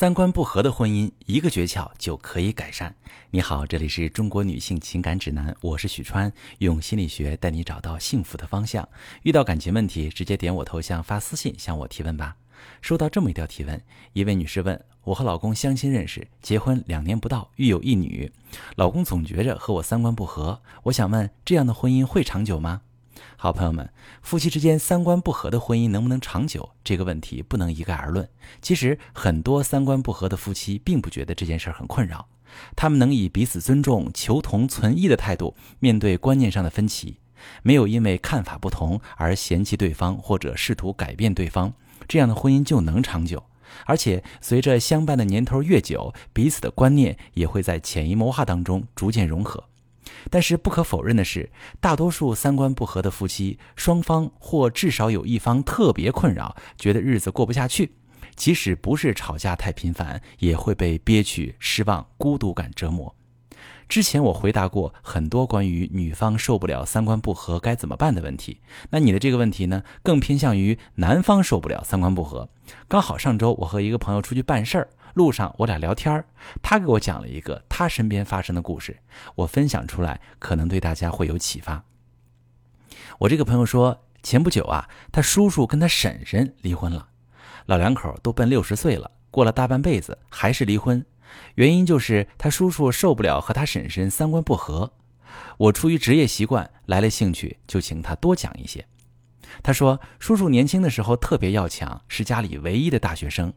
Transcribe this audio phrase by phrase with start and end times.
[0.00, 2.94] 三观不合的婚姻，一个诀窍就可以改善。
[3.30, 8.88] 你好，这里是中国女性情感指南，我是许川，用心理学带你找到幸福的方向。
[9.24, 12.34] 遇到感情问题，直接点我头像发私信向我提问吧。
[12.80, 13.78] 收到这么一条提问，
[14.14, 18.32] 一位女士问：我和老公相亲认识，结婚两年不到，育有一女，
[18.76, 22.80] 老公总觉着和我三观不合，我想问，这样的婚姻会长久吗？
[23.36, 23.90] 好朋友们，
[24.22, 26.70] 夫妻之间三观不合的婚姻能不能长久？
[26.84, 28.28] 这个问题不能一概而论。
[28.60, 32.26] 其实很多三观不合的夫妻并不觉得这件事很困扰，
[32.76, 37.18] 他们能以彼此尊重、求同存异的态度面对观念上的分歧，
[37.62, 41.72] 没有因为看法不同而嫌弃对方或者试图改变对方，
[42.06, 43.42] 这样的婚姻就能长久。
[43.86, 49.64] 而且随着相伴的年头越久，彼此的观念也会在潜移默化当中逐渐融合。
[50.30, 51.50] 但是不可否认的是，
[51.80, 57.92] 大多数三观不合的夫妻，双方或至少有一方特别困扰，觉得日子过不下去。
[58.36, 63.14] 即使不是吵架太频繁，也会被憋屈、失望、孤独感折磨。
[63.86, 72.48] 之前我回答过很多关于女方受不了三观不合该怎么办的问题，那你的这个问题呢，更偏向于男方受不了三观不合。
[72.88, 74.88] 刚好上周我和一个朋友出去办事儿。
[75.14, 76.24] 路上我俩聊天
[76.62, 78.98] 他给我讲了一个他身边发生的故事，
[79.34, 81.84] 我分享出来可能对大家会有启发。
[83.18, 87.08] 我这个朋友说，前不久啊，他叔叔跟他婶婶离婚了，
[87.66, 91.04] 老两口都奔六十岁了，过了大半辈子还是离婚，
[91.56, 94.92] 原因就是他叔叔受不了和他婶婶三观不合。
[95.58, 98.86] 我出于职业习惯来了兴趣，就请他多讲一些。
[99.62, 103.52] 他说，叔叔年轻的时候特别要强，是家里唯一的大学生。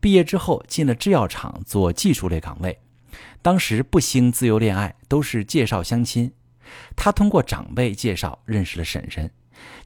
[0.00, 2.80] 毕业之后进了制药厂做技术类岗位，
[3.40, 6.32] 当时不兴自由恋爱，都是介绍相亲。
[6.96, 9.30] 他通过长辈介绍认识了婶婶，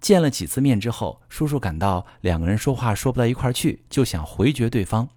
[0.01, 5.09] 见了几次面之后，叔叔感到两个人说话说不到一块去，就想回绝对方。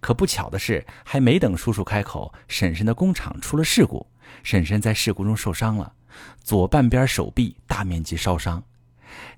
[0.00, 4.06] 可不巧的是，还没等叔叔开口，婶婶的工厂出了事故，
[4.42, 5.92] 婶婶在事故中受伤了，
[6.42, 8.62] 左半边手臂大面积烧伤。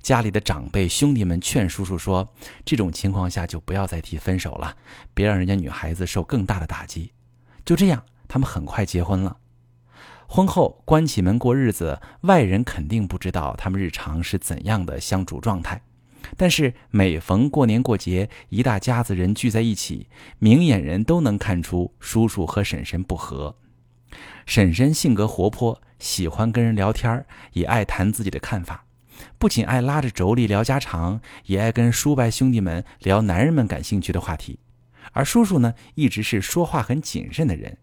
[0.03, 2.32] 家里的长辈兄弟们劝叔叔说
[2.64, 4.76] ：“这种情况下就不要再提分手了，
[5.14, 7.12] 别让人家女孩子受更大的打击。”
[7.64, 9.38] 就这样，他们很快结婚了。
[10.28, 15.82] 婚后关起门过日子，外人肯定不知道他们日常是怎样的相处状态。
[16.37, 20.08] 但是每逢过年过节，一大家子人聚在一起，
[20.41, 23.56] 明眼人都能看出叔叔和婶婶不和。
[24.47, 28.85] 婶婶性格活泼，喜欢跟人聊天，也爱谈自己的看法。
[29.38, 34.59] 不仅爱拉着妯娌聊家常，也爱跟叔伯兄弟们聊男人们感兴趣的话题。
[35.12, 37.78] 而叔叔呢，一直是说话很谨慎的人，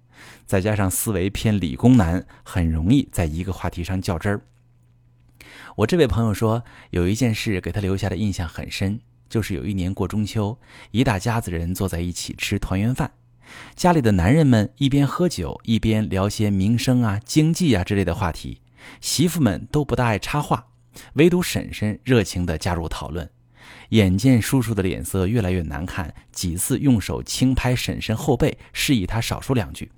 [0.46, 4.42] 再加上思维偏理工男，很容易在一个话题上较真儿。
[5.78, 9.00] 我这位朋友说，有一件事给他留下的印象很深，
[9.30, 10.60] 就是有一年过中秋，
[10.92, 13.12] 一大家子人坐在一起吃团圆饭，
[13.76, 18.62] 家里的男人们一边喝酒，一边聊些民生啊、经济啊之类的话题，
[19.02, 20.68] 媳妇们都不大爱插话。
[21.14, 23.30] 唯独婶婶热情地加入讨论，
[23.90, 29.92] 眼见叔叔的脸色越来越难看，几次用手轻拍婶婶后背，示意他少说两句。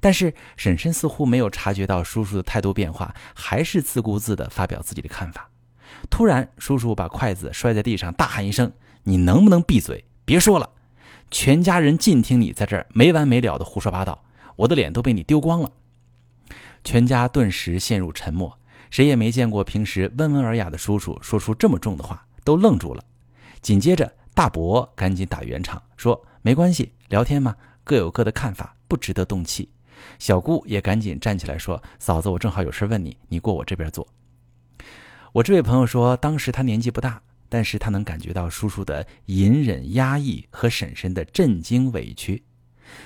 [0.00, 5.48] 但是婶婶似乎没有察觉到叔叔的态度变化，还是自顾自地发表自己的看法。
[6.08, 8.72] 突然，叔叔把筷子摔在地上，大喊一声
[9.04, 10.04] ：“你能不能闭嘴？
[10.24, 10.70] 别说了！
[11.30, 14.22] 全家人尽听你在这儿没完没了的胡说八道，
[14.56, 15.72] 我的脸都被你丢光了。”
[16.84, 18.59] 全家顿时陷入沉默。
[18.90, 23.04] 谁也没见过平时温文尔雅的叔叔说出这么重的话，都愣住了。
[23.62, 29.70] 紧接着，大伯赶紧打圆场，说：“没关系，聊天嘛，各有各的看法，不值得动气。”
[30.18, 34.08] 小姑也赶紧站起来说：“嫂子，我正好有事问你，你过我这边坐。”
[35.32, 42.42] 我这位朋友说，当时他年纪不大，但是他能感觉到叔叔的隐忍压抑和婶婶的震惊委屈。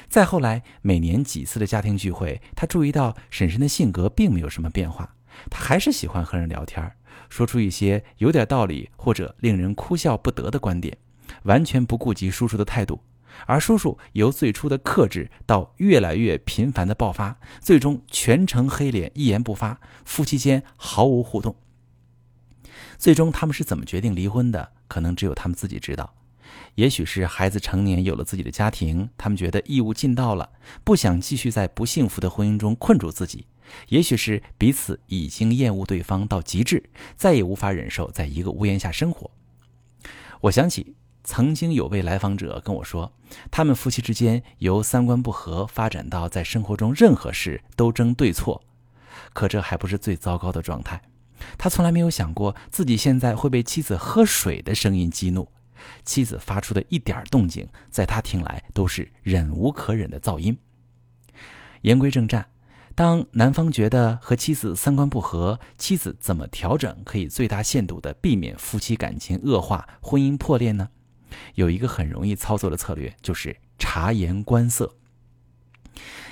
[0.08, 5.13] 再后来，每年几次的家庭聚会，他注意到婶婶的性格并没有什么变化。
[5.50, 6.92] 他还是喜欢和人聊天，
[7.28, 10.96] 说出一些有点道理或者令人哭笑不得的观点，
[11.44, 13.00] 完全不顾及叔叔的态度。
[13.46, 21.56] 而叔叔由最初的克制到越来越频繁的爆发，最终全程黑脸一言不发，夫妻间毫无互动。
[22.96, 24.72] 最终他们是怎么决定离婚的？
[24.86, 26.14] 可能只有他们自己知道。
[26.74, 30.50] 也许是孩子成年有了自己的家庭，他们觉得义务尽到了，
[30.82, 33.46] 不想继续在不幸福的婚姻中困住自己。
[33.88, 36.82] 也许是彼此已经厌恶对方到极致，
[37.16, 39.30] 再也无法忍受在一个屋檐下生活。
[40.42, 43.12] 我想起曾经有位来访者跟我说，
[43.50, 48.62] 他们夫妻之间由三观不合发展到在生活中任何事都争对错。
[49.32, 51.00] 可这还不是最糟糕的状态。
[51.56, 55.48] 他从来没有想过自己现在会被妻子喝水的声音激怒，
[56.04, 60.56] 妻子发出的一点动静，在他听来都是忍无可忍的噪音。
[61.82, 62.46] 言归正传，
[62.94, 70.88] 当男方觉得和妻子三观不合，妻子怎么调整可以最大限度的避免夫妻感情恶化、婚姻破裂呢？
[71.56, 74.94] 有一个很容易操作的策略，就是察言观色。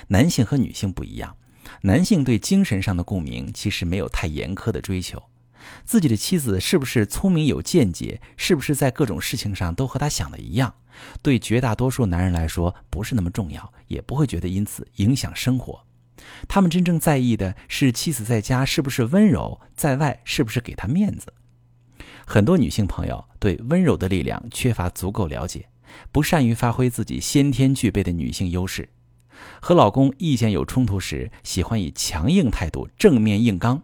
[0.07, 1.35] 男性和女性不一样，
[1.81, 5.21] 男性对精神上的共鸣其实没有太严苛的追求。
[5.85, 10.73] 自己的妻子是不是聪明有见解，是不是在各种事情上都和他想的一样，
[11.21, 15.83] 对绝大多数男人来说不是那么重要，也不会觉得因此影响生活。
[16.47, 21.33] 他们真正在意的是妻子在家是不是温柔，在外是不是给他面子。
[22.25, 25.67] 很多女性朋友对温柔的力量缺乏足够了解，
[26.11, 28.87] 不善于发挥自己先天具备的女性优势。
[29.59, 33.83] 和老公意见有冲突时，喜欢以强硬态度正面硬刚，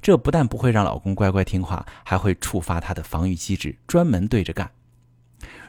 [0.00, 4.70] 这不但不会让老公乖乖听话，还会触发他的防御机制，专门对着干。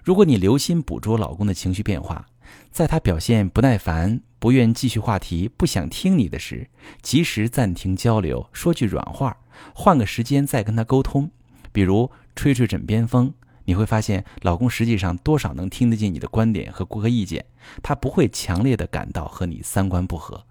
[0.03, 2.27] 如果你留心捕捉老公的情绪变化，
[2.71, 6.67] 在他表现不耐烦、不愿继续话题、不想听你的时，
[7.01, 9.37] 及时暂停交流，说句软话，
[9.73, 11.29] 换个时间再跟他沟通，
[11.71, 13.33] 比如吹吹枕边风。
[13.65, 17.45] 你会发现，老公实际上多少能听得进你的观点和顾客意见，
[17.83, 20.45] 他不会强烈的感到和你三观不合。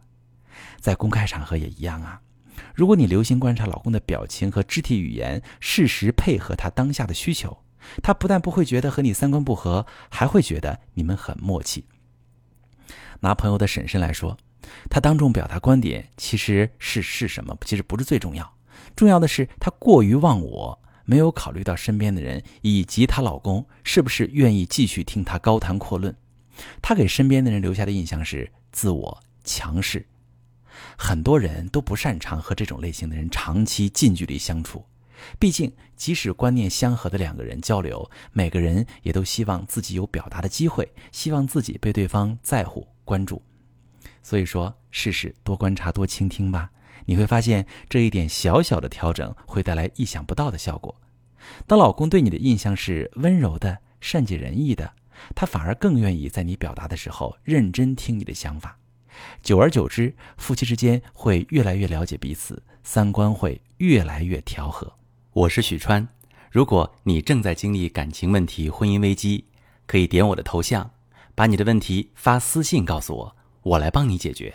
[0.78, 2.20] 在公开场合也一样啊。
[2.74, 7.58] 如果你留心观察老公的表情和肢体语言，适时配合他当下的需求，
[8.02, 11.84] 他不但不会觉得和你三观不合，还会觉得你们很默契。
[13.20, 14.36] 拿朋友的婶婶来说，
[14.88, 17.56] 她当众表达观点，其实是是什么？
[17.64, 18.50] 其实不是最重要，
[18.96, 20.78] 重要的是她过于忘我。
[21.06, 26.14] 没有考虑到身边的人以及她老公是不是愿意继续听她高谈阔论，
[26.80, 30.06] 她给身边的人留下的印象是自我强势。
[30.96, 34.84] 很多人都不擅长和这种类型的人长期近距离相处，
[35.38, 43.42] 毕竟即使观念相合的两个人交流，每个人也都希望自己有表达的机会，希望自己被对方在乎关注。
[44.22, 46.70] 所以说，试试多观察多倾听吧。
[47.06, 50.94] 你会发现这一点小小的调整会带来意想不到的效果。
[51.66, 54.92] 当老公对你的印象是温柔的、善解人意的，
[55.34, 58.78] 他反而更愿意在你表达的时候认真听你的想法。
[59.42, 64.92] 久而久之，夫妻之间会越来越了解彼此，三观会越来越调和。
[65.32, 66.06] 我是许川，
[66.50, 69.44] 如果你正在经历感情问题、婚姻危机，
[69.86, 70.90] 可以点我的头像，
[71.34, 74.54] 把你的问题发私信告诉我，我来帮你解决。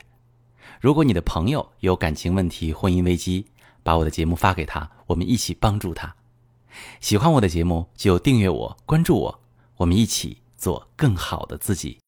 [0.81, 3.47] 如果你的朋友有感情问题、婚姻危机，
[3.81, 6.15] 把我的节目发给他，我们一起帮助他。
[6.99, 9.39] 喜欢我的节目就订阅我、关注我，
[9.77, 11.99] 我们一起做更好的自己。